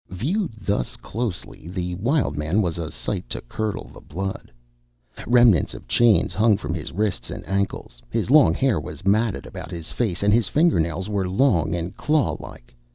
Viewed 0.09 0.53
thus 0.59 0.95
closely, 0.95 1.67
the 1.67 1.93
Wild 1.93 2.35
Man 2.35 2.63
was 2.63 2.79
a 2.79 2.89
sight 2.91 3.29
to 3.29 3.41
curdle 3.41 3.87
the 3.93 4.01
blood. 4.01 4.51
Remnants 5.27 5.75
of 5.75 5.87
chains 5.87 6.33
hung 6.33 6.57
from 6.57 6.73
his 6.73 6.91
wrists 6.91 7.29
and 7.29 7.47
ankles; 7.47 8.01
his 8.09 8.31
long 8.31 8.55
hair 8.55 8.79
was 8.79 9.05
matted 9.05 9.45
about 9.45 9.69
his 9.69 9.91
face; 9.91 10.23
and 10.23 10.33
his 10.33 10.47
finger 10.49 10.79
nails 10.79 11.07
were 11.07 11.29
long 11.29 11.75
and 11.75 11.95
claw 11.97 12.35
like. 12.39 12.73